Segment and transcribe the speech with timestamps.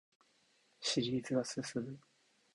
[0.81, 1.99] シリーズが進む